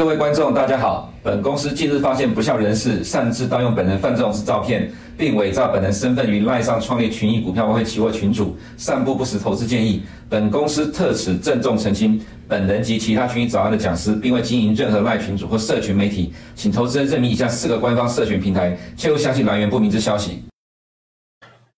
[0.00, 1.12] 各位观众，大家好。
[1.22, 10.02] 本公司近日发现不肖人士擅自盗用本人范仲式照片，并伪造本人身份于赖上创立群益股票外汇期货群组，散布不实投资建议。
[10.30, 20.42] 本公司特此郑重澄清，本人及其他群益早安的讲师，并未经营任何赖群组或社群媒体，请投资人认明以下四个官方社群平台，切勿相信来源不明之消息。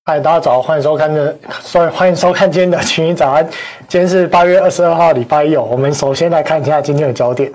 [0.05, 1.37] 嗨，大家早，欢迎收看的，
[1.93, 3.45] 欢迎收看今天的群益早安。
[3.89, 5.57] 今天是八月二十二号，礼拜一。
[5.57, 7.51] 我们首先来看一下今天的焦点。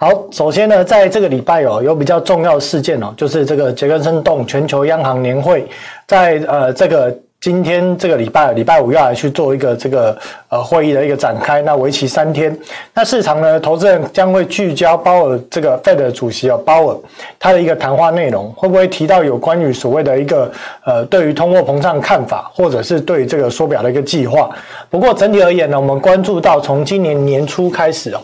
[0.00, 5.66] 好，首先呢，在这个礼拜哦，有比较重要的事件哦，就是这个杰克森洞全球央行年会，
[6.06, 7.12] 在呃这个。
[7.40, 12.58] 今天这个礼拜礼拜五要来去做一个这个呃会议的一个展开，那为期三天。
[12.92, 16.96] 那市场呢，投资人将会聚焦鲍尔这个 Fed 的主席哦，鲍尔
[17.38, 20.50] 他的一个谈话内容，会不会提到有关于所谓的一个
[20.84, 24.50] 呃对于通货膨胀看法，或者是对于这个缩表的一个计划？
[24.90, 28.20] 不过整体而言呢，我们关注到从今年年初开始哦。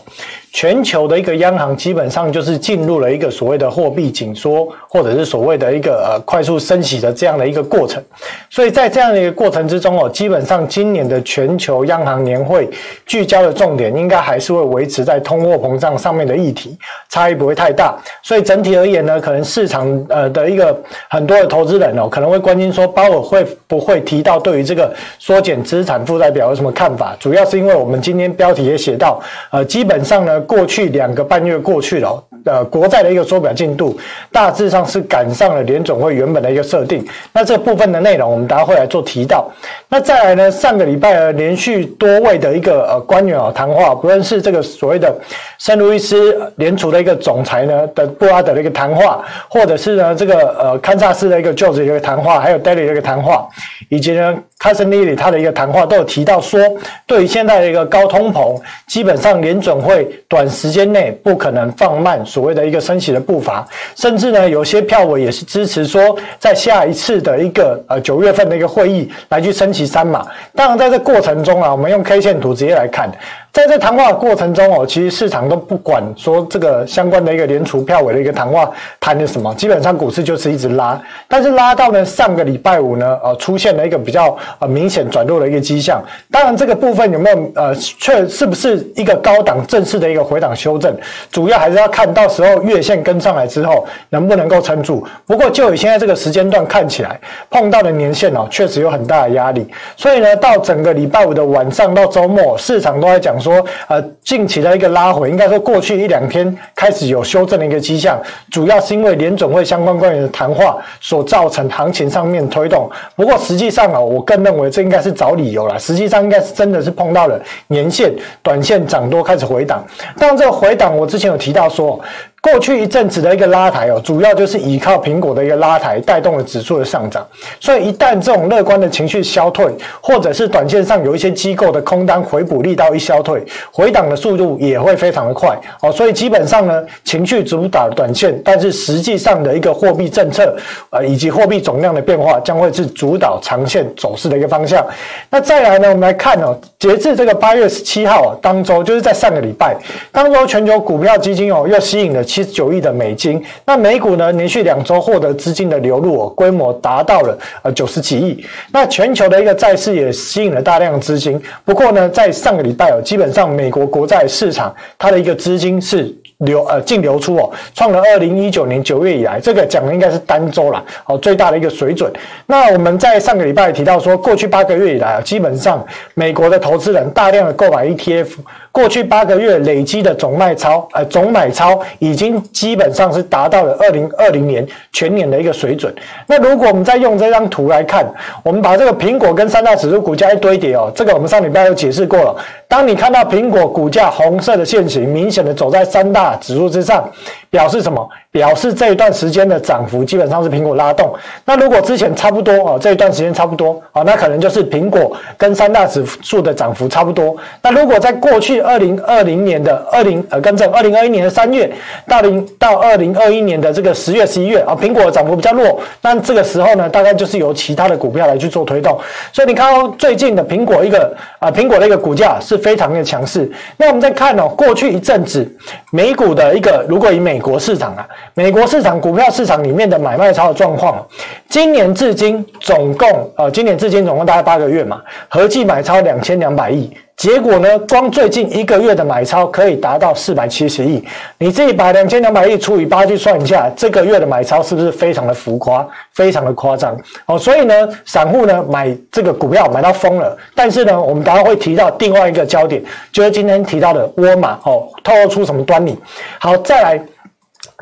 [0.55, 8.01] 全球的一个央行基本上就是进入了一个所谓的货币紧缩，或者是所谓的一个呃快速升息的这样的一个过程。
[8.49, 12.69] 所以在这样的一个过程之中哦，基本上今年的全球央行年会
[13.05, 16.77] 聚焦的重点应该还是会维持在通货膨胀上面的议题，
[17.09, 17.93] 差异不会太大。
[18.23, 20.73] 所以整体而言呢，可能市场呃的一个
[21.09, 27.13] 很多的投资人哦，可能会关心说鲍尔会不会提到对于这个缩减资产负债表有什么看法？
[27.19, 30.41] 主要是因为我们今天标题也写到，呃，基本上呢。
[30.45, 33.97] 过去两个半月过去了，呃，国债的一个缩表进度
[34.31, 37.05] 大致上是赶上了联准会原本的一个设定。
[37.33, 39.51] 那这部分的内容，我们大家会来做提到。
[39.89, 45.13] 那再来呢，上个礼拜呃，连续多位的一个呃官员啊谈话，不论是这个所谓的
[45.57, 53.47] 圣路易斯联储的一个总裁呢的布拉德的一个谈话，或者是呢这个呃堪萨斯的一个 George 的一个谈话，还有 Daly 的一个谈话，
[53.89, 54.35] 以及呢。
[54.57, 56.59] Carson Lilley 他的一个谈话都有提到说，
[57.05, 63.65] 对于现在的一个高通膨，基本上联准会短时间内不可能放慢所谓的一个升息的步伐，
[63.95, 70.27] 甚至呢，有些票委也是支持说，在下一次的一个呃九月份的一个会议来去升息三码。
[70.53, 73.09] 当然，在这过程中啊，我们用 K 线图直接来看。
[73.53, 78.69] 在这谈话过程中哦，其实市场都不管说这个相关的一个联储票委的一个谈话
[78.99, 86.03] 谈的什么，基本上股市就是一直拉，但是拉到呢上个礼拜五呢，呃，出现了一个比较呃明显转弱的一个迹象。
[86.29, 90.93] 当然这个部分有没有呃确是不是一个高档正式的一个回档修正，
[91.31, 95.05] 主要还是要看到到时候月线跟上来之后能不能够撑住。
[95.27, 97.19] 不过就以现在这个时间段看起来，
[97.51, 99.63] 碰到的年线哦确实有很大的压力，
[99.95, 103.39] 所以呢到整个礼拜五的晚上到周末，市场都在讲。
[103.39, 108.19] 说呃，近期的一个拉回，应该说过去一两天开始有修正的一个迹象，
[108.49, 112.89] 主要是因为联准会相关官员的谈话所造成行情上面推动。
[113.15, 115.77] 不过实际上啊，我更认为这应该是找理由了。
[115.77, 118.11] 实际上应该是真的是碰到了年线、
[118.41, 119.85] 短线涨多开始回档。
[120.17, 121.99] 但这个回档，我之前有提到说。
[122.45, 127.25] 过去一阵子的一个拉抬哦，主要就是依靠苹果的一个拉抬带动了指数的上涨。
[127.59, 129.65] 所以一旦这种乐观的情绪消退，
[129.99, 135.91] 或者是短线上有一些机构的空单回补力道一消退，回档的速度也会非常的快哦。
[135.91, 140.55] 所以基本上呢，情绪主导短线，但是实际上的一个货币政策
[140.91, 144.85] 呃以及货币总量的变化，将会是主导长线走势的一个方向。
[145.31, 149.75] 那再来呢，我们来看哦，截至这个八月十七号啊，当周就是在上个礼拜，
[150.11, 152.23] 当周全球股票基金哦又吸引了。
[152.35, 154.29] 七十九亿的美金，那美股呢？
[154.33, 158.45] 连续两周获得资金的流入哦，规模达到了呃九十几亿。
[158.73, 161.41] 那全球的一个债市也吸引了大量资金。
[161.63, 172.11] 不过呢，在上个礼拜哦，基本上美国国债市场它的一个资金是流呃净流出哦，创了二零一九年九月以来，这个讲的应该是单周啦哦最大的一个水准。
[172.47, 175.81] 那我们在上个礼拜提到说，过去八个月以来啊，基本上
[176.15, 178.27] 美国的投资人大量的购买 ETF。
[178.75, 185.95] 过去八个月累积的总卖超，呃，总买超已经基本上是达到了二零二零年全年的一个水准。
[186.27, 188.05] 那如果我们再用这张图来看，
[188.43, 192.35] 我们把这个苹果跟三大指数股价一堆叠哦，这个我们上礼拜有解释过了。
[192.67, 197.09] 当你看到苹果股价红色的线型明显的走在三大指数之上，
[197.49, 198.05] 表示什么？
[198.29, 201.13] 表示这一段时间的涨幅基本上是苹果拉动。
[201.45, 207.33] 那如果之前差不多哦，这一段时间差不多啊，那可能就是苹果跟三大指数的涨幅差不多。
[207.61, 211.71] 那如果在过去二零二零年的二零呃，跟着二零二一年的三月
[212.07, 215.79] 到零到二零二一年的这个十月十一月啊，苹果涨幅比较弱。
[216.01, 218.99] 那这个时候呢，大概就是由其他的股票来去做推动。
[219.31, 223.49] 所以你看到最近的苹果一个啊，苹果的一个股价是非常的强势。
[223.77, 225.47] 那我们再看哦，过去一阵子
[225.91, 228.07] 美股的一个，如果以美国市场啊。
[228.33, 231.05] 美国市场股票市场里面的买卖超的状况，
[231.47, 236.91] 今年至今总共呃，今年至今总共大概八个月嘛，合计买超两千两百亿。
[237.17, 241.01] 结果呢，光最近一个月的买超可以达到四百七十亿。
[241.37, 246.95] 你自己把两千两百亿除以八去算一下，这个月的买超是不是非常的浮夸，非常的夸张？
[247.25, 250.37] 哦，所以呢，散户呢买这个股票买到疯了。
[250.53, 252.83] 但是呢，我们等下会提到另外一个焦点，
[253.13, 255.97] 就是今天提到的沃尔玛哦，透露出什么端倪？
[256.39, 257.01] 好，再来。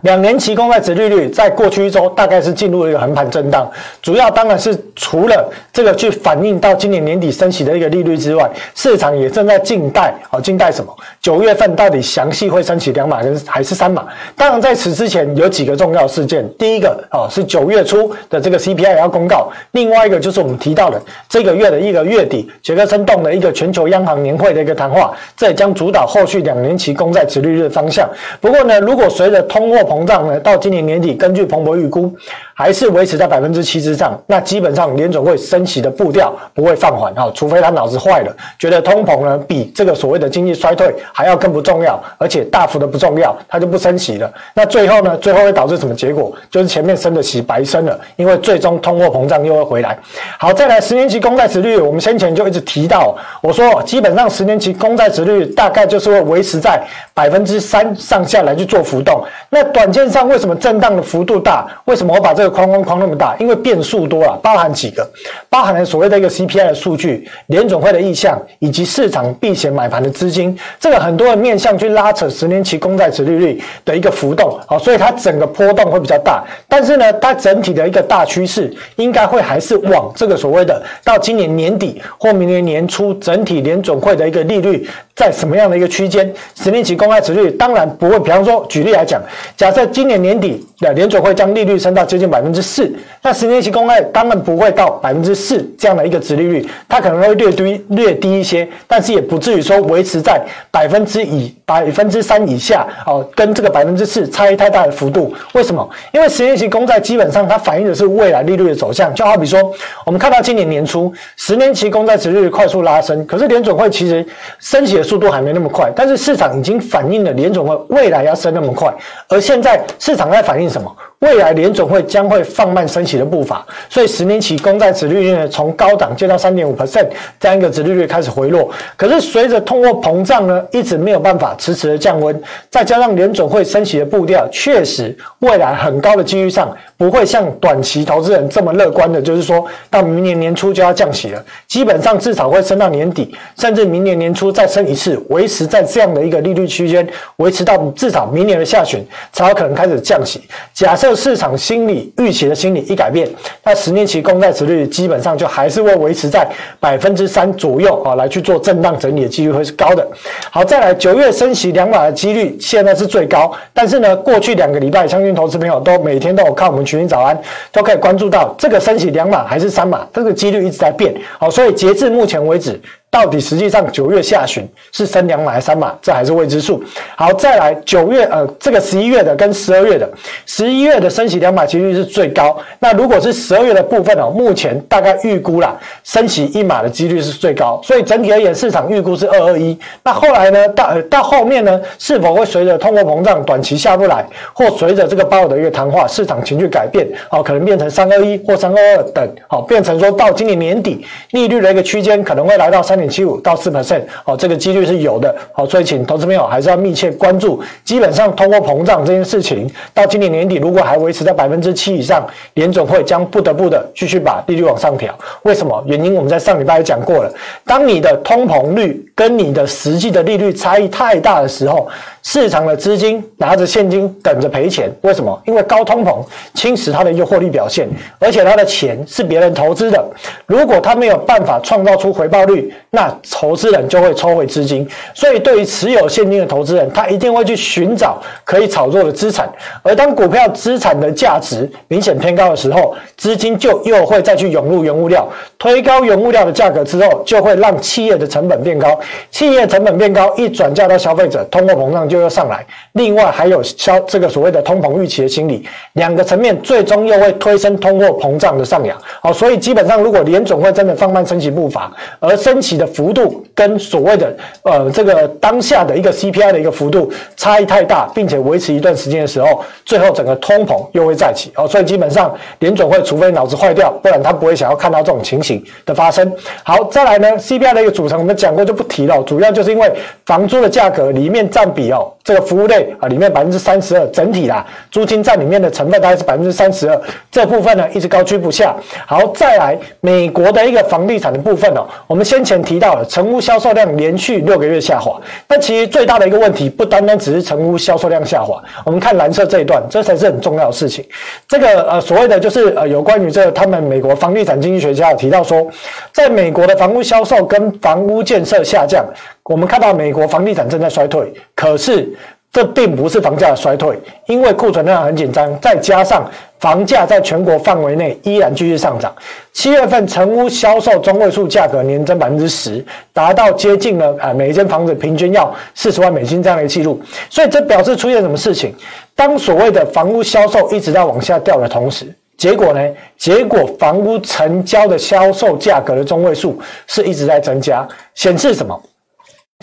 [0.02, 3.70] 两年期公债殖利率在过去一周大概是进入一个横盘震荡，
[4.02, 10.94] 主要当然是除了这个去反映到今年年底升息的一个利率之外，市场也正在静待哦，静待什么？
[11.22, 14.06] 九月份到底详细会升息两码跟还是三码？
[14.36, 28.10] 当然在此之前有几个重要事件，第一个哦是九月初的这个 CPI 要公告，另外一个就是我们提到的这个月的一个月底杰克森动的一个全球央行年会的一个谈话，这也将主导后续两年期公债殖利率的方向。
[28.42, 32.12] 不过呢，如果随着通货膨胀呢，到今年年底，根据彭博预估，
[32.54, 34.20] 还是维持在百分之七之上。
[34.28, 44.32] 那基本上联总会升息的步调不会放缓啊，除非他脑子坏了，觉得通膨呢比这个所谓的经济衰退还要更不重要，而且大幅的不重要，他就不升息了。
[44.54, 46.34] 那最后呢，最后会导致什么结果？
[46.50, 49.98] 就是前面升的息白升了，因为最终通货膨胀又会回来。
[50.38, 56.82] 好，再来十年期公债殖率，我们先前就一直提到，我说基本上十年期公债殖率大概就是会维持在
[57.14, 59.24] 百分之三上下来去做浮动。
[59.50, 61.68] 那短线上为什么震荡的幅度大？
[61.86, 63.36] 为什么我把这个框框框那么大？
[63.40, 65.08] 因为变数多了，包含几个，
[65.50, 76.44] 包含了所谓的一个 CPI 的数据、联总会的意向，以及市场避险买盘的资金，这个很多的面向去拉扯十年期公债殖利率的一个浮动，好，所以它整个波动会比较大。
[76.68, 86.34] 但是呢，它整体的一个大趋势应该会还是往这个所谓的到今年年底或明年年初，整体联总会的一个利率在什么样的一个区间？
[86.56, 89.22] 十年期公债殖率当然不会，比方说举例来讲，
[89.56, 105.34] 假设今年年底的联总会将利率升到接近百分之四，那十年期公债当然不会到百分之四这样的一个殖利率，它可能会略低略低一些，但是也不至于说维持在百分之以百分之三以下哦，跟这个百分之四差异太大的幅度。
[105.54, 105.88] 为什么？
[106.12, 109.72] 因为十年期公债基本上它反映的是未来利率的走向，就好比说
[110.06, 114.26] 我们看到今年年初十年期公债殖率快速拉升，可是联总会其实
[114.60, 118.94] 升息速度还没那么快，但是市场已经反映了联准会未来要升那么快，
[119.28, 120.96] 而现在市场在反映什么？
[121.24, 127.08] 未来联准会将会放慢升息的步伐，所以十年期公债殖利率呢，从高档降到三点五 percent
[127.40, 128.70] 这样一个殖利率开始回落。
[128.98, 132.38] 可是随着通货膨胀呢，一直没有办法迟迟的降温，
[132.70, 150.42] 再加上联准会升息的步调，确实未来很高的几率上不会像短期投资人这么乐观的，就是说到明年年初就要降息了，基本上至少会升到年底，甚至明年年初再升一次，维持在这样的一个利率区间，维持到至少明年的下旬才有可能开始降息。
[150.74, 153.28] 假设市场心理预期的心理一改变，
[153.64, 156.48] 那十年期公债殖率基本上就还是会维持在
[156.80, 160.08] 百分之三左右啊，来去做震荡整理的几率会是高的。
[160.52, 167.40] 好，再来九月升息两码的几率现在是最高，但是呢，过去两个礼拜，相信投资朋友都每天都有看我们群益早安，
[167.72, 171.14] 都可以关注到这个升息两码还是三码，这个几率一直在变。
[171.38, 172.80] 好，所以截至目前为止。
[173.14, 176.84] 到底实际上九月下旬是升两码还是三码，这还是未知数。
[177.16, 180.10] 好，再来九月，呃，这个十一月的跟十二月的，
[180.48, 182.58] 十一月的升息两码几率是最高。
[182.80, 187.80] 那如果是十二月的部分哦，目前大概预估啦，升息一码的几率是最高。
[187.84, 189.78] 所以整体而言，市场预估是二二一。
[190.02, 207.62] 那后来呢，到到后面呢，是否会随着通货膨胀短期下不来，或随着这个鲍尔的一个谈话，市场情绪改变，哦，可能变成三二一或三二二等，好，变成说到今年年底利率的一个区间可能会来到三点七五到四 percent，哦，这个几率是有的，好，所以请投资朋友还是要密切关注。
[207.84, 215.14] 基本上通货膨胀这件事情，到今年年底如果还维持在百分之七以上，联总会将不得不的继续把利率往上调。
[215.44, 215.84] 为什么？
[215.86, 217.34] 原因我们在上礼拜也讲过了，
[217.66, 221.88] 当你的通膨率跟你的实际的利率差异太大的时候。
[222.26, 225.38] 市场的资金拿着现金等着赔钱，为什么？
[225.46, 227.86] 因为高通膨侵蚀它的一个获利表现，
[228.18, 230.02] 而且它的钱是别人投资的，
[230.46, 234.88] 如果他没有办法创造出回报率，那投资人就会抽回资金。
[235.16, 239.52] 所以，对于持有现金的投资人，他一定会去寻找可以炒作的资产。
[239.82, 249.00] 而当股票资产的价值明显偏高的时候，资金就又会再去涌入原物料，推高原物料的价格之后，就会让企业的成本变高。
[249.32, 258.96] 企业成本变高，一转嫁到消费者，通货膨胀就要上来，另外还有消这个所谓的通膨预期的心理，两个层面最终又会推升通货膨胀的上扬。
[259.20, 271.68] 好，所以基本上如果联总会真的放慢升息步伐，而升息的的幅度跟所谓的呃这个当下的一个 CPI 的一个幅度差异太大，并且维持一段时间的时候，最后整个通膨又会再起哦。
[271.68, 276.30] 所以基本上联准会除非脑子坏掉，不然他不会想要看到这种情形的发生。
[276.64, 279.92] 好，再来呢，CPI 的一个组成我们讲过就不提了，主要就是因为
[280.26, 288.76] 房租的价格里面占比哦，这个服务类啊里面百分之三十二，整体啦租金占里面的成分大概是百分之三十二，这部分呢一直高居不下。
[289.06, 301.06] 好，再来美国的一个房地产的部分哦，我们先前提提到了成屋销售量连续六个月下滑，但其实最大的一个问题不单单只是成屋销售量下滑，我们看蓝色这一段，这才是很重要的事情。
[301.48, 305.68] 这个呃所谓的就是呃有关于这个他们美国房地产经济学家提到说，
[306.12, 309.06] 在美国的房屋销售跟房屋建设下降，
[309.44, 312.12] 我们看到美国房地产正在衰退，可是。
[312.54, 316.30] 这并不是房价的衰退，因为库存量很紧张，再加上
[316.60, 319.12] 房价在全国范围内依然继续上涨。
[319.52, 327.02] 七月份成屋销售中位数价格年增百分之十，达到接近了啊每一间房子平均要四十万美金这样的一个记录。
[327.28, 328.72] 所以这表示出现什么事情？
[329.16, 332.06] 当所谓的房屋销售一直在往下掉的同时，
[332.38, 332.88] 结果呢？
[333.18, 338.80] 结果房屋成交的销售价格的中位数是一直在增加，显示什么？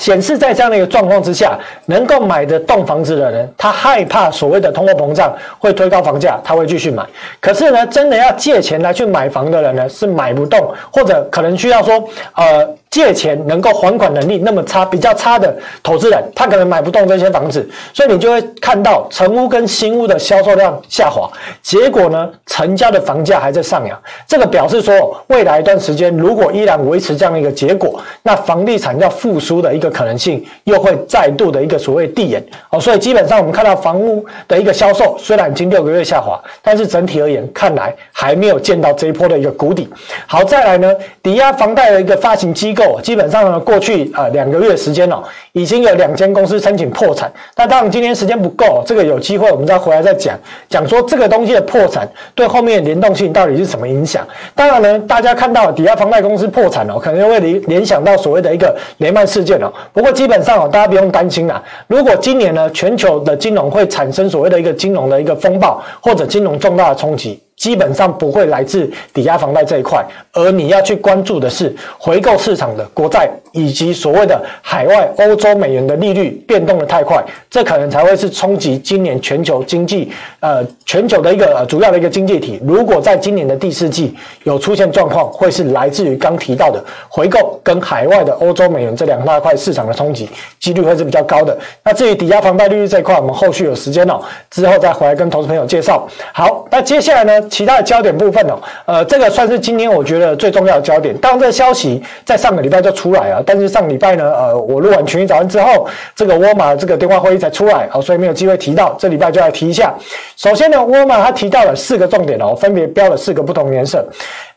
[0.00, 7.04] 显示在这样的一个状况之下，能够买得动房子的人，他害怕所谓的通货膨胀会推高房价，他会继续买。
[7.38, 12.02] 可是呢，真的要借钱来去买房的人呢，是买不动，或者可能需要说，
[12.34, 12.66] 呃。
[12.90, 21.30] 借钱能够还款能力那么差，比较差的投资人，他可能买不动这些房子，所以你就会看到成屋跟新屋的销售量下滑，
[21.62, 23.96] 结果呢，成交的房价还在上扬。
[24.26, 32.44] 这个表示说，未来一段时间如果依然维持这样一个结果，那房地产要复苏的一个可能性又会再度的一个所谓递延。
[32.70, 39.88] 哦，所以基本上我们看到房屋的一个销售虽然已经六个月下滑，但是整体而言看来还没有见到这一波的一个谷底。
[40.26, 40.92] 好，再来呢，
[41.22, 42.79] 抵押房贷的一个发行机构。
[43.02, 45.22] 基本上呢，过去啊两个月时间哦，
[45.52, 47.32] 已经有两间公司申请破产。
[47.56, 54.26] 那当然今天时间不够，这个有机会我们再回来再讲讲说这个东西的破产对后面的联动性到底是什么影响。
[54.54, 59.72] 当然呢，大家看到抵押房贷公司破产哦，可能会联联想到所谓的一个雷曼事件哦。
[59.92, 61.62] 不过基本上哦，大家不用担心啦。
[61.86, 67.40] 如果今年呢，全球的金融会产生所谓的一个金融的一个风暴或者金融重大的冲击。
[67.60, 70.02] 基本上不会来自抵押房贷这一块，
[70.32, 82.58] 而你要去关注的是回购市场的国债，以及所谓的海外欧洲美元的利率变动的太快，这可能才会是冲击今年全球经济，呃，全球的一个呃主要的一个经济体。
[82.64, 90.26] 如果在今年的第四季有出现状况，会是来自于刚提到的回购跟海外的欧洲美元这两大块市场的冲击，
[90.58, 91.54] 几率会是比较高的。
[91.84, 96.08] 那至于抵押房贷利率这一块，我们后续有时间哦，之后再回来跟投资朋友介绍。
[96.32, 97.49] 好，那接下来呢？
[97.50, 101.14] 其他的焦点部分哦，呃，这个算是今天我觉得最重要的焦点。
[101.18, 108.96] 当然，这个消息在上个礼拜就出来了，但是上礼拜呢，呃，我录完群益早安之后，这个沃尔玛这个电话会议才出来，哦，所以没有机会提到。
[108.98, 109.92] 这礼拜就来提一下。
[110.36, 114.06] 首先呢，沃尔玛他提到了四个重点哦，分别标了四个不同颜色。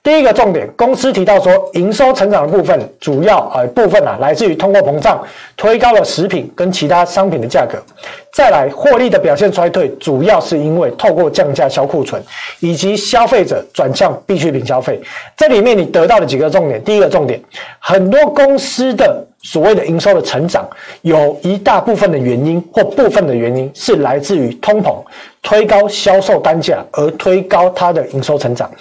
[0.03, 5.23] 第一个重点，公司提到说，营收成长的部分主要呃部分啊，来自于通货膨胀
[5.55, 7.81] 推高了食品跟其他商品的价格。
[8.33, 12.21] 再来，获利的表现衰退，主要是因为透过降价销库存，
[12.59, 15.01] 以及消费者转向必需品消费。
[15.37, 17.41] 这里面你得到的几个重点，第一个重点，
[17.79, 19.25] 很多公司的。
[19.43, 20.65] 所谓的营收的成长，
[21.01, 24.95] 有一大部分的原因或部分的原因是来自于通膨
[25.41, 28.71] 推高销售单价而推高它的营收成长。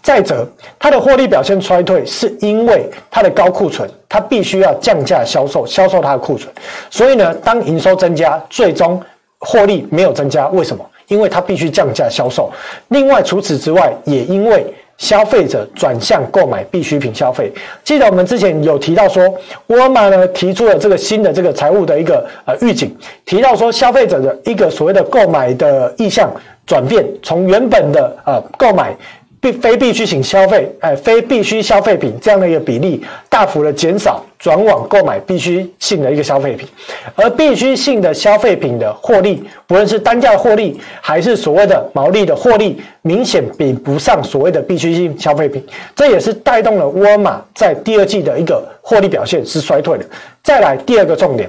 [0.00, 0.48] 再者，
[0.78, 6.54] 它的获利表现衰退是因为它的高库存，它必须要降价销售，销售它的库存。
[6.88, 9.02] 所以呢，当营收增加，最终
[9.40, 10.84] 获利没有增加，为什么？
[11.08, 12.48] 因为它必须降价销售。
[12.88, 14.72] 另外，除此之外，也因为。
[14.98, 17.52] 消费者转向购买必需品消费。
[17.84, 19.22] 记得我们之前有提到说，
[19.68, 26.32] 沃尔玛呢提出了这个新的这个财务的一个呃预警，提到说消费者的一个所谓的购买的意向
[26.66, 28.96] 转变，从原本的呃购买。
[29.42, 36.68] 必非必需性消费，哎，非必需消费品这样的一个比例大幅的减少，转网购买必需性的一个消费品，
[37.14, 50.04] 而必须性的消费品的获利，不论是单价获利，还是所谓的毛利的获利，明显比不上所谓的必需性消费品，这也是带动了沃尔玛在第二季的一个获利表现是衰退的。
[50.42, 51.48] 再来第二个重点。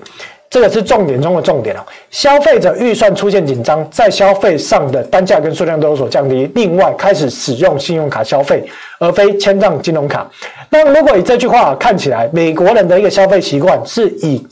[0.54, 6.48] 这个是重点中的重点啊，消费者预算出现紧张，在消费上的单价跟数量都有所降低。
[6.54, 8.64] 另外，开始使用信用卡消费，
[9.00, 10.30] 而非签账金融卡。
[10.70, 14.46] 那如果以这句话看起来，美国人的一个消费习惯是以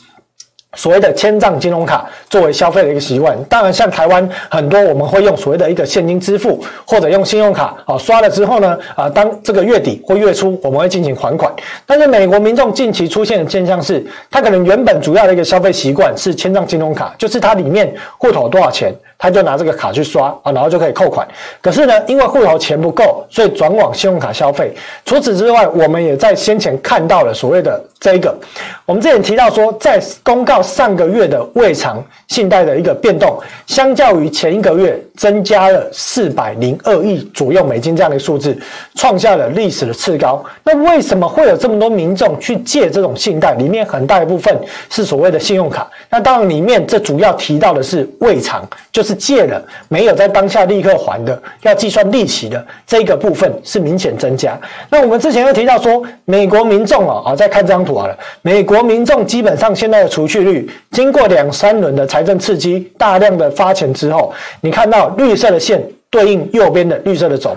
[0.77, 11.53] 所谓的千账金融卡作为消费的一个习惯，当然像台湾很多我们会用所谓的一个现金支付，或者用信用卡啊刷了之后呢，啊当这个月底或月初我们会进行还款。
[11.85, 18.93] 但是美国民众近期出现的现象是，他可能原本主要的一个消费习惯是千账金融卡，就是它里面户头多少钱。
[19.21, 21.27] 他就拿这个卡去刷啊，然后就可以扣款。
[21.61, 24.73] 可是呢，因为户头钱不够，所以转往信用卡消费。
[25.05, 28.35] 除此之外，我们也在先前看到了所谓的这一个，
[28.83, 38.57] 我们之前提到说，在公告上个月的未偿信贷的一个变动，相较于前一个月增加了四百零二亿左右美金这样的数字，
[38.95, 40.43] 创下了历史的次高。
[40.63, 43.53] 那为什么会有这么多民众去借这种信贷？
[43.53, 44.59] 里面很大一部分
[44.89, 45.87] 是所谓的信用卡。
[46.09, 49.10] 那当然，里面这主要提到的是未偿，就是。
[49.13, 54.59] 借了没有在当下立刻还的，要计算利息的这个部分是明显增加。
[54.89, 67.55] 那我们之前又提到说，美国民众啊，啊，再看这张图好了，美国民众基本上现在的储蓄率，经过两三轮的财政刺激，大量的发钱之后，你看到绿色的线对应右边的绿色的轴，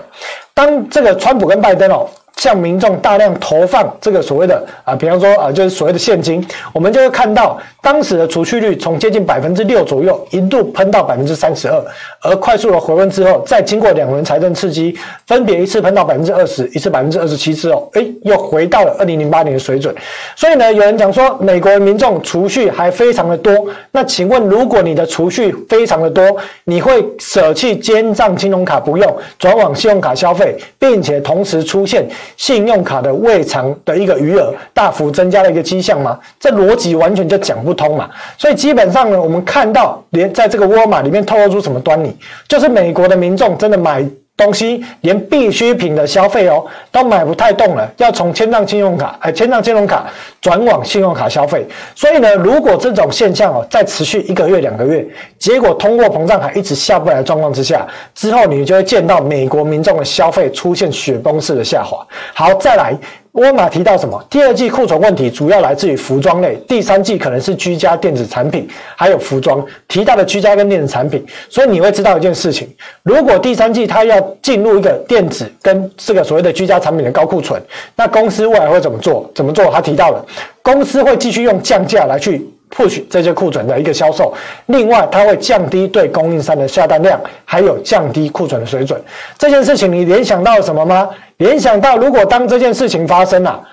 [0.53, 2.07] 当这个川普跟拜登哦。
[2.37, 11.83] 向民众大量投放这个所谓的啊，比方说啊，就是所谓的现金，我们就会看到当时的储蓄率从接近百分之六左右，一度喷到百分之三十二，
[12.21, 19.95] 而快速的回温之后，再经过两轮财政刺激，分别一次喷到百分之二十，一次百分之二十七之后，诶，又回到了二零零八年的水准。
[20.35, 23.67] 所以呢，有人讲说，美国民众储蓄还非常的多。
[23.91, 26.23] 那请问，如果你的储蓄非常的多，
[26.65, 32.05] 你会舍弃签帐金融卡不用，转往信用卡消费，并且同时出现
[32.37, 36.19] 信用卡的未偿的一个余额大幅增加的一个迹象吗？
[36.39, 38.09] 这逻辑完全就讲不通嘛。
[38.37, 42.15] 所以基本上呢，我们看到连在这个沃尔玛里面透露出什么端倪，
[42.47, 44.05] 就是美国的民众真的买。
[44.37, 50.05] 东西连必需品的消费哦都买不太动了，要从千账信用卡哎签帐金融卡
[50.41, 51.65] 转往信用卡消费。
[51.95, 55.05] 所以呢，如果这种现象哦再持续一个月两个月，
[55.39, 62.05] 结果通货膨胀还一直下不来的状况之下，之后你就会见到美国民众的消费出现雪崩式的下滑。
[62.33, 62.93] 好，再来。
[63.35, 64.21] 沃尔玛提到什么？
[64.29, 68.65] 第二季库存问题主要来自于服装类，第三季可能是居家电子产品，
[68.95, 69.63] 还有服装。
[69.89, 77.61] 提到的居家跟电子产品，所以你会知道一件事情：如果第三季它要进入一个电子跟这个所谓的居家产品的高库存，
[77.93, 79.29] 那公司未来会怎么做？
[79.35, 79.65] 怎么做？
[79.65, 80.25] 他提到了，
[80.65, 82.45] 公司会继续用降价来去。
[82.75, 84.33] push 这些库存的一个销售，
[84.65, 88.99] 另外它会降低对供应商的下单量，还有降低库存的水准。
[89.37, 91.07] 这件事情你联想到什么吗？
[91.37, 93.63] 联想到如果当这件事情发生了、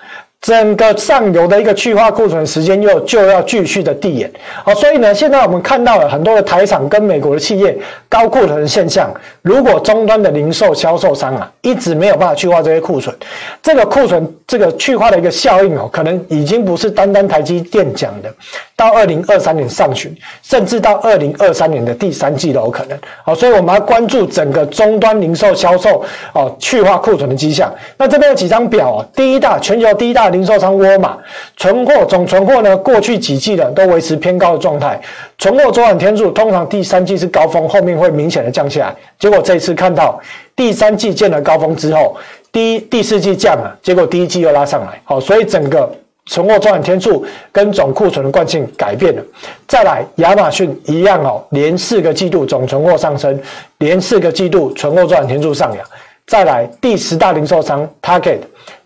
[0.43, 4.29] 整个上游的一个去化库存时间又就要继续的递延，
[4.65, 7.73] 好，所以呢，现在我们看到了很多的台厂跟美国的企业
[8.09, 9.09] 高库存现象。
[9.41, 13.15] 如果终端的零售销售商啊一直没有办法去化这些库存，
[13.61, 18.29] 这个库存这个去化的一个效应哦，可能已经不是单单台积电讲的，
[18.75, 22.99] 到二零二三年上旬，甚至到二零二三年的第三季都有可能。
[23.23, 26.03] 好，所以我们要关注整个终端零售销售
[26.33, 27.73] 哦去化库存的迹象。
[27.97, 30.32] 那这边有几张表啊，第一大全球第一大。
[30.33, 31.17] 零售商沃尔玛
[31.55, 34.99] 存货总存货呢，过去几季的都维持偏高的状态，
[35.37, 38.95] 存货周转天数通常第三季是高峰，后面会明显的降下来。
[39.19, 40.19] 结果这一次看到
[40.55, 42.17] 第三季见了高峰之后，
[42.51, 45.89] 第一第四季降了，结果第一季又拉上来，好，所以整个
[46.25, 49.23] 存货周转天数跟总库存的惯性改变了。
[49.67, 53.39] 再来，亚马逊一样哦，连四个季度总存货上升，
[53.77, 55.85] 连四个季度存货周转天数上扬。
[56.25, 58.39] 再来，第十大零售商 Target。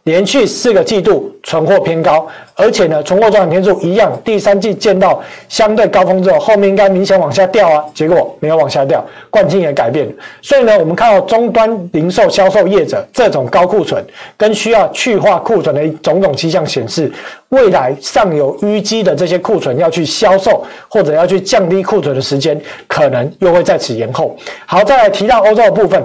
[0.07, 10.07] 连续四个季度存货偏高，而且呢，存货周转天数一样，第三季见到相对高峰之后，后面应该明显往下掉啊，结果没有往下掉，惯性也改变。
[10.41, 14.01] 所以呢，我们看到终端零售销售业者这种高库存
[14.37, 17.11] 跟需要去化库存的种种迹象显示，
[17.49, 24.33] 未来尚有淤积的这些库存要去销售或者要去降低库存的时间，可能又会在此延后。
[24.65, 26.01] 好，再来提到欧洲的部分。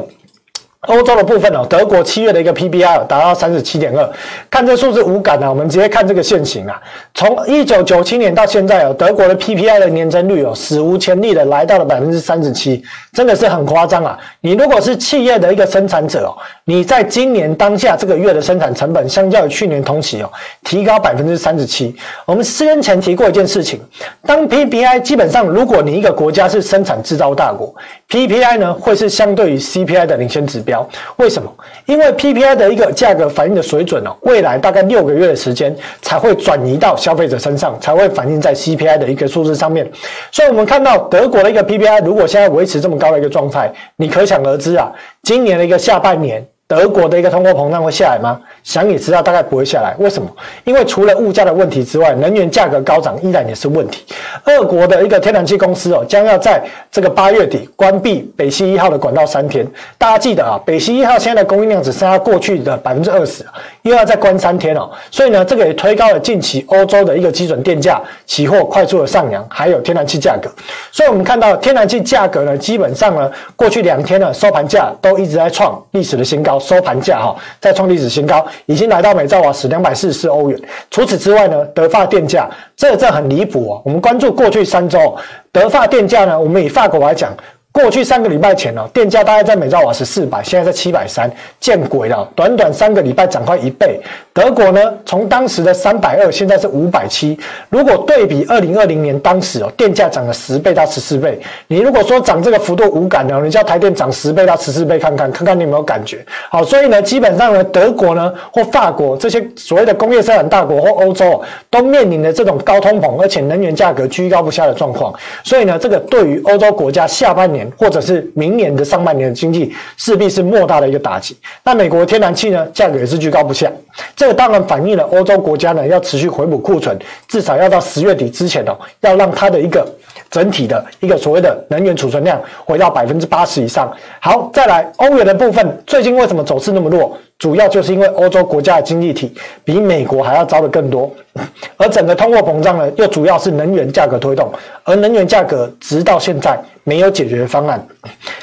[0.89, 4.11] 欧洲的部分哦，德国七月的一个 PPI 达到三十七点二，
[4.51, 6.83] 看这数字无感啊，我们直接看这个线型啊。
[7.15, 14.19] 从一九九七年到现在哦，德国的 PPI 的年增率哦，史无前例的来到了百分之三十七，真的是很夸张啊。
[14.41, 20.29] 你如果是企业的一个生产者哦，你在今年当下这个月的生产成本，相较于去年同期哦，
[20.65, 21.95] 提高百分之三十七。
[22.27, 23.81] 我们先前提过一件事情，
[24.27, 27.73] 当 PPI 基本上，如果你一个国家是生产制造大国
[28.09, 30.72] ，PPI 呢会是相对于 CPI 的领先指标。
[31.17, 31.53] 为什么？
[31.87, 39.91] 因为 PPI 的一个价格反映的水准哦，未来大概六个月的时间才会转移到消费者身上，才会反映在 CPI 的一个数字上面。
[40.31, 48.41] 所以，我们看到德国的一个 PPI 如果现在维持这么高的一个状态，你可想而知啊，今年的一个下半年德国的一个通货膨胀会下来吗？
[48.63, 49.95] 想也知道，大概不会下来。
[49.99, 50.29] 为什么？
[50.65, 54.05] 因为除了物价的问题之外，能源价格高涨依然也是问题。
[54.47, 59.67] 俄国的一个天然气公司哦，将要在这个八月底关闭北溪一号的管道三天。
[59.99, 63.45] 大家记得啊，北溪一号现在的供应量只剩下过去的百分之二十，
[63.83, 64.91] 又要再关三天哦。
[65.11, 70.51] 所以呢，这个也推高了近期欧洲的一个基准电价期货快速的上扬，还有天然气价格。
[70.91, 78.47] 所以我们看到天然气价格呢，基本上呢，过去两天呢收盘价都一直在创历史的新高，收盘价哈再创历史新高。
[78.65, 80.59] 已经来到每兆瓦时两百四十四欧元。
[80.91, 83.83] 除此之外呢，德发电价这这很离谱啊。
[83.85, 85.15] 我们关注过去三周，
[85.51, 87.37] 德发电价呢，我们以法国来讲。
[87.73, 92.29] 过去三个礼拜前哦，电价大概在每兆瓦是四百，现在在七百三，见鬼了！
[92.37, 93.99] 短短三个礼拜涨快一倍。
[94.35, 97.39] 德国呢，从当时的三百二，现在是五百七。
[97.71, 101.41] 如果对比二零二零年当时哦，电价涨了十倍到十四倍。
[101.67, 106.23] 你如果说涨这个幅度无感的，你叫台电涨十倍到十四倍看看，看看你有没有感觉？
[106.51, 115.11] 好，所以呢，基本上呢，德国呢或法国这些所谓的工业生产大国或欧洲都面临着这种高通膨，而且能源价格居高不下的状况。
[115.43, 117.62] 所以呢，这个对于欧洲国家下半年。
[117.77, 121.37] 或者是明年的上半年的经济势必是莫大的一个打击。
[121.65, 123.71] 那美国天然气呢，价格也是居高不下。
[124.17, 126.99] 这个当然反映了欧洲国家呢要持续回补库存，
[127.29, 129.87] 至少要到十月底之前哦，要让它的一个
[130.31, 133.93] 整体的一个所谓的能源储存量回到百分之八十以上。
[134.21, 137.17] 好，再来欧元的部分，最近为什么走势那么弱？
[137.43, 141.13] 主要就是因为欧洲国家的经济体比美国还要糟的更多，
[141.77, 144.49] 而整个通货膨胀呢，又主要是能源价格推动，
[144.85, 147.85] 而能源价格直到现在没有解决方案，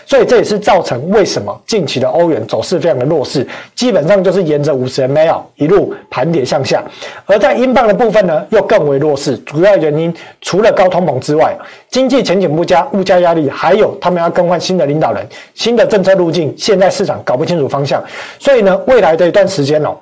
[0.06, 6.84] 所以这也是造成为什么近期的欧元走势非常的弱势，基本上就是沿着五十 ML 一路盘跌向下，
[7.26, 11.58] 而在英镑的部分呢，又更为弱势，主要原因除了高通膨之外，
[11.90, 18.04] 经济前景不佳，物价压力，还有他们要更换新的领导人，新的政策路径，现在市场搞不清楚方向，
[18.38, 18.78] 所以呢。
[18.90, 19.96] 未来的一段时间哦，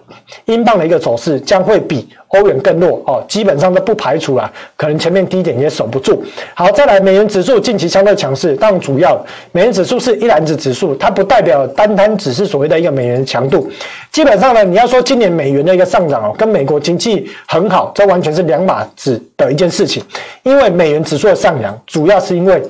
[0.45, 6.23] 英镑的一个走势将会比欧元更弱哦，基本上都不排除啦，可能前面低点也守不住。
[6.55, 9.21] 好，再来美元指数近期相对强势，但主要
[9.51, 13.69] 美元指数是一篮子指数，它不代表单单只是所谓的一个美元强度。
[14.09, 20.01] 基本上呢，你要说今年美元的一个上涨哦，跟美国经济很好，这完全是两码子的一件事情。
[20.43, 22.63] 因为美元指数的上扬，主要是因为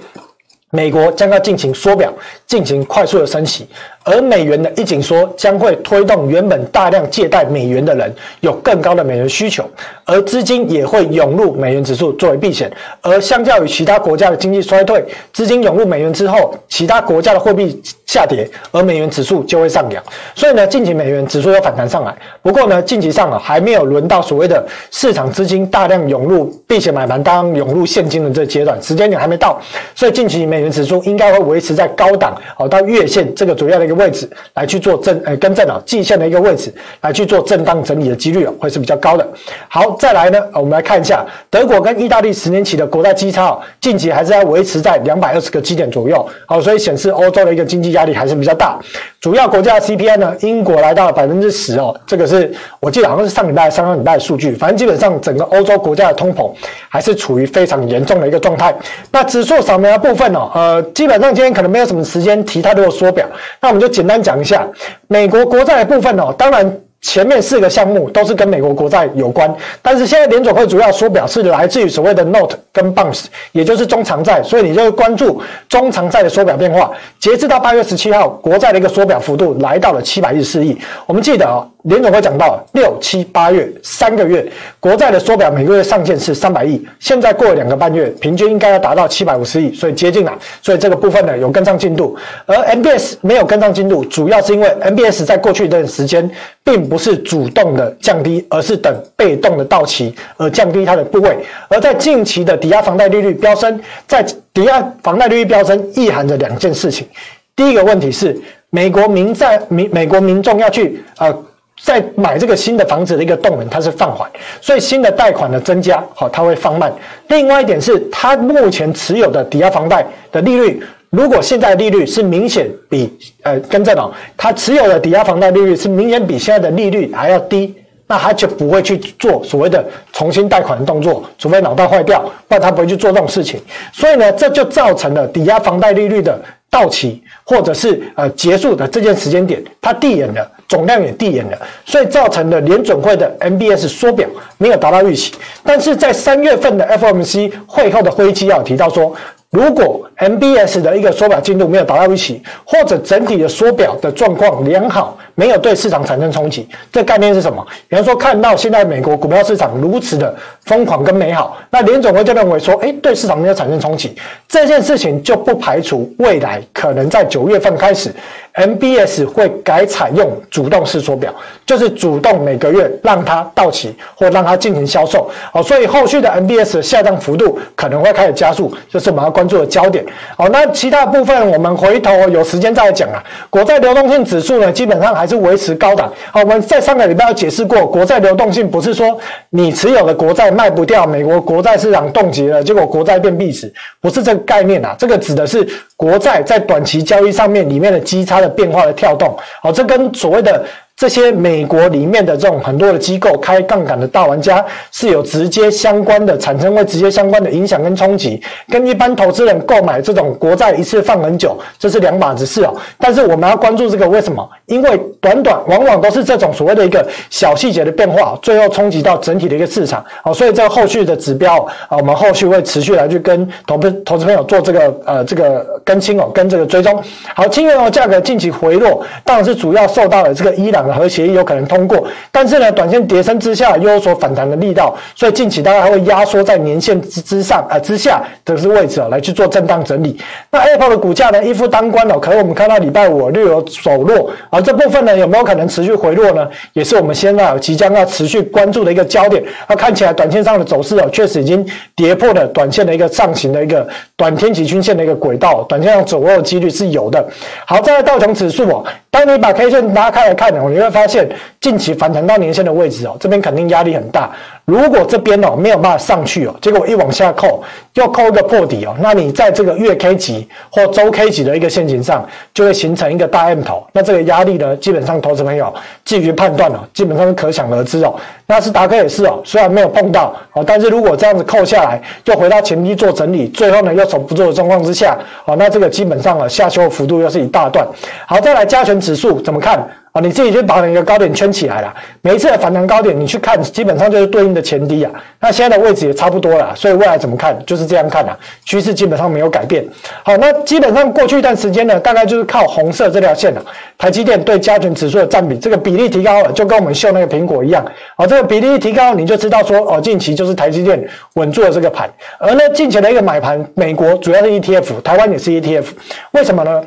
[0.72, 2.12] 美国将要进行缩表，
[2.46, 3.68] 进行快速的升息。
[4.08, 9.70] 而美元的一紧缩将会推动原本大量借贷美元的人有更高的美元需求，
[10.06, 12.72] 而资金也会涌入美元指数作为避险。
[13.02, 20.02] 而相较于其他国家的经济衰退，资金涌入美元之后，其他国家的货币下跌，而美元指数就会上扬。
[20.34, 22.16] 所以呢，近期美元指数有反弹上来。
[22.42, 29.62] 不过呢，近期上啊还没有轮到所谓的市场资金大量涌入避险买盘，当涌入现金的这阶段，时间点还没到。
[29.94, 33.97] 所以近期美元指数应该会维持在高档哦，到月线这个主要的一个。
[33.98, 39.28] 位置来去做正呃跟正啊，季线的一个位置来去做震荡整理的几率啊，会是比较高的。
[39.68, 46.26] 好，再来呢，我们来看一下德国跟意大利十年期的国债基差，近期还是要维持在两百二十个基点左右。
[46.46, 48.80] 好，所以显示欧洲的一个经济压力还是比较大。
[49.20, 54.54] 主要国家 CPI 呢，英国来到了百分之十哦，这个是我记得好像是上礼拜、上上礼拜的数据。
[54.54, 56.50] 反正基本上整个欧洲国家的通膨
[56.88, 58.74] 还是处于非常严重的一个状态。
[59.12, 63.28] 那指数扫描的部分哦，呃，基本上今天可能没有什么时间提太多的缩表，
[63.60, 63.87] 那我们就。
[63.88, 64.68] 简单讲一下
[65.08, 76.92] 美国国债的部分哦，当然前面四个项目都是跟美国国债有关，但是现在联总会主要缩表是来自于所谓的 Note 跟 Bonds，也就是中长债，所以你就会关注中长债的缩表变化。
[77.20, 80.78] 截至到八月十七号，国债的一个缩表幅度来到了七百一十四亿。
[81.06, 81.68] 我们记得哦。
[81.84, 84.46] 联总会讲到六七八月三个月
[84.78, 96.30] 国债的缩表每个月上限是三百亿，现在过了两个半月，平均应该要达到七百五十亿，所以接近了，所以这个部分呢有跟上进度，而 MBS 没有跟上进度，主要是因为 MBS 在过去一段时间
[96.68, 101.38] 并不是主动的降低，而是等被动的到期而降低它的部位，
[101.70, 107.08] 而在近期的抵押房贷利率飙升，在抵押房贷利率飙升意含着两件事情，
[107.56, 108.38] 第一个问题是
[108.70, 111.44] 美国民债民美国民众要去呃。
[111.84, 114.28] 在买这个新的房子的一个动能，它是放缓，
[114.60, 116.92] 所以新的贷款的增加，好，它会放慢。
[117.28, 120.82] 另外一点是，它目前持有的抵押房贷的利率，
[121.18, 127.74] 如果现在利率是明显比呃，跟这种，它持有的抵押房贷利率是明显比现在的利率还要低，
[128.06, 133.60] 那他就不会去做所谓的重新贷款的动作，除非脑袋坏掉，不然他不会去做这种事情。
[133.92, 140.52] 所以呢，这就造成了抵押房贷利率的到期或者是呃结束的这件时间点，它递延了。
[140.70, 144.28] 总量也递延了，所以造成了联准会的 MBS 缩表
[144.58, 145.34] 没有达到预期。
[145.64, 149.16] 但是在三月份的 FOMC 会后的会议纪要提到说，
[149.50, 157.66] 如果 MBS 的一个缩表进度没有达到预期，或者整体的缩表的状况良好，没有对市场产生冲击，这概念是什么？
[157.88, 164.14] 比方说看到现在美国股票市场如此的疯狂跟美好，那联总会就认为说，哎，对市场没有产生冲击，
[164.50, 168.14] 这件事情就不排除未来可能在九月份开始。
[168.58, 171.32] MBS 会改采用主动式缩表，
[171.64, 175.30] 就是主动每个月让它到期或让它进行销售。
[175.54, 180.04] 好，所以后续的 MBS 的下降幅度可能会开始加速，就是我们要关注的焦点。
[180.36, 183.24] 好，那其他部分我们回头有时间再来讲啊。
[183.52, 186.12] 国债流动性指数呢，基本上还是维持高档。
[186.32, 189.20] 好，我们在上个礼拜有解释过，国债流动性不是说
[189.52, 194.96] 你持有的国债卖不掉，美国国债市场冻结了，结果国债变壁纸，不是这个概念啊。
[194.98, 198.47] 这个指的是国债在短期交易上面里面的基差。
[198.50, 200.66] 变化的跳动，好，这跟所谓的。
[200.98, 212.76] 这些美国里面的这种很多的机构开杠杆的大玩家是有直接相关的，产生会直接相关的影响跟冲击，跟一般投资人购买这种国债一次放很久，这是两码子事哦。
[212.98, 214.50] 但是我们要关注这个为什么？
[214.66, 220.04] 因为短短往往都是这种所谓的一个小细节的变化，最后冲击到整体的一个市场。
[220.24, 227.00] 哦，所以这后续的指标啊，我们后续会持续来去跟投资投资朋友做这个呃这个更新哦，跟这个追踪。
[227.36, 230.87] 好，轻原油价格近期回落，当然是主要受到了这个伊朗。
[230.94, 240.20] 和协议有可能通过，但是呢，短线跌升之下又有所反弹的力道，所以近期大概还会压缩在年线之之上啊、之下的是位置啊，来去做震荡整理。
[240.52, 246.48] 那 Apple 的股价呢，一夫当关哦，可能我们看到礼拜五略有走弱，而这部分呢有没有可能持续回落呢？
[246.74, 249.44] 也是我们现在即将要持续关注的一个焦点。
[249.68, 257.26] 那看起来短线上的走势哦，确实已经跌破了短线的一个上行的一个短天期均线的一个轨道，短线上走弱的几率是有的。
[257.66, 258.84] 好，再来道琼指数哦，
[259.18, 261.28] 当你把 K 线拉开来看哦，你会发现
[261.60, 264.32] 近期反弹到年线的位置哦，这边肯定压力很大。
[264.68, 273.88] 如果这边哦没有办法上去哦，结果一往下扣，又扣一个破底哦，那你在这个月 K 级或周 K 级的一个线型上，就会形成一个大 M 头。
[273.94, 278.14] 那这个压力呢，基本上投资朋友基于判断哦，基本上是可想而知哦。
[278.46, 287.88] 纳斯达克也是哦，虽然没有碰到哦，但是如果这样子扣下来，又回到前低做整理，最后呢又守不住的状况之下，哦，那这个基本上啊下修的幅度又是一大段。
[288.26, 289.88] 好，再来加权指数怎么看？
[290.20, 291.94] 你自己去把你的高点圈起来了。
[292.22, 295.12] 每一次的反弹高点，你去看，基本上就是对应的前低啊。
[295.40, 298.38] 那现在的位置也差不多了，所以未来怎么看，就是这样看啊。
[298.66, 299.86] 趋势基本上没有改变。
[300.24, 303.64] 好，那基本上过去一段时间呢，大概就是靠红色这条线了。
[303.98, 307.86] 台积电对加权指数的占比，这个比例提高了，就跟我们秀那个苹果一样。
[308.16, 311.04] 好，这个比例一提高，你就知道说，哦，近期就是台积电
[311.34, 312.10] 稳住了这个盘。
[312.40, 315.86] 而呢，近期的一个买盘，美国主要是 ETF，台湾也是 ETF，
[316.32, 316.82] 为什么呢？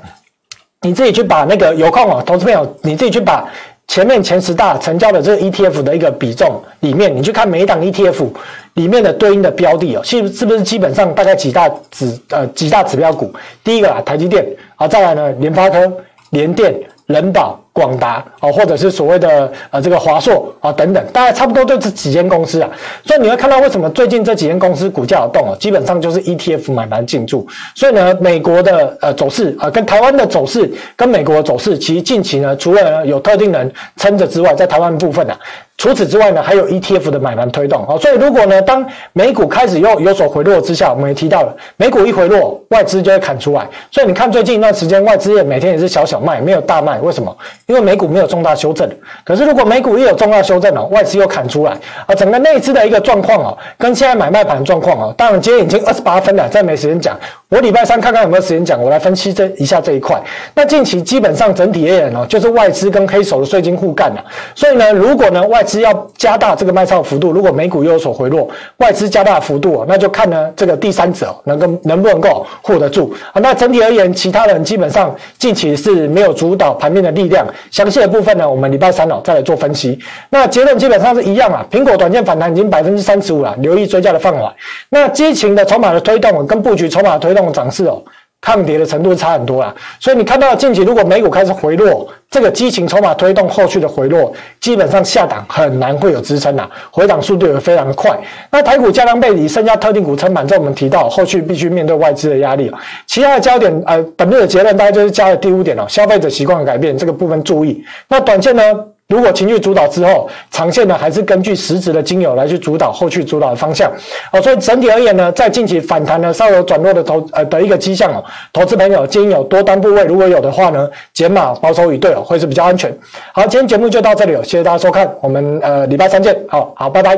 [0.83, 3.47] 你自己去把那个有空啊，投资朋友，你自己去把
[3.87, 8.27] 前面前十大成交的这个 ETF 的一个比重里面，你去看每一档 ETF
[8.75, 13.31] 里面的对应的标的哦，是是不是基本上大概几大指呃几大指标股？
[13.63, 15.93] 第一个啊，台积电好，再来呢，联发科、
[16.31, 16.75] 联电、
[17.07, 17.61] 人保。
[17.81, 22.69] 广达啊，或者是所谓的呃这个华硕啊等等，大概差不多就这几间公司啊，
[23.07, 35.39] 所以你会看到为什么最近这几间公司股价有动啊，基本上就是 ETF 买盘进驻，所以呢，美国的呃走势啊，跟台湾的走势跟美国的走势，其实近期呢，除了有特定人撑着之外，在台湾部分啊。
[35.81, 43.67] 除此之外呢，还有 ETF 的买盘推动啊，所以如果呢，当美股开始又有所回落之下，我们也提到了，美股一回落，外资就会砍出来。
[43.91, 47.35] 所以你看最近一段时间，外资也每天也是小小卖，没有大卖，为什么？
[47.65, 48.87] 因为美股没有重大修正。
[49.25, 51.73] 可是如果美股一有重大修正哦，外资又砍出来
[52.05, 57.19] 啊，整个内资的一个状况哦，跟现在买卖盘状况哦，当然今天已经二十八分了，再没时间讲。
[57.49, 60.23] 我礼拜三看看有没有时间讲，我来分析这一下这一块。
[60.55, 64.23] 那近期基本上整体而言哦，就是外资跟黑手的税金互干了。
[64.55, 73.41] 所以呢，如果呢外是要加大这个卖超幅度，如果美股又有所回落，外资加大幅度，那就看呢这个第三者能够能不能够护得住啊。
[73.41, 77.47] 那整体而言，其他人基本上近期是没有主导盘面的力量。
[77.71, 79.97] 详细的部分呢，我们礼拜三哦再来做分析。
[80.31, 84.41] 那结论基本上是一样啊，苹果短线反弹已经百分之三十五了，留意追加的范围。
[84.89, 88.03] 那激情的筹码的推动跟布局筹码的推动的涨势哦。
[88.41, 98.19] 抗跌的程度差很多啦，所以你看到近期如果美股开始回落，这个激情筹码推动后续的回落，基本上下档很难会有支撑啦，回档速度也非常的快。
[98.51, 102.73] 那台股加量背离，剩下特定股撑盘，这我们提到后续必须面对外资的压力。
[103.07, 107.85] 其他的焦点，呃，本日的结论大概就是加了第五点哦，消费者习惯改变这个部分注意。
[108.09, 108.63] 那短线呢？
[109.11, 113.93] 如果情绪主导之后，长线呢还是根据实质的经由来去主导后续主导的方向。
[114.33, 122.97] 哦，所以整体而言呢，在近期反弹呢稍有转弱的投呃的一个迹象哦，投资朋友建议有多单部位，如果有的话呢，减码保守以对哦，会是比较安全。
[123.35, 127.17] 好，今天节目就到这里了，谢谢大家收看，我们呃礼拜三见，好好拜拜。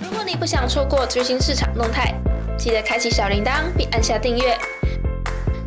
[0.00, 2.12] 如果你不想错过最新市场动态。
[2.56, 4.93] 记得开启小铃铛并按下订阅。